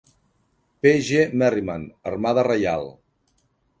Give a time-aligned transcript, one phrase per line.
[0.85, 0.93] P.
[1.09, 1.21] G.
[1.41, 2.91] Merriman, Armada Reial.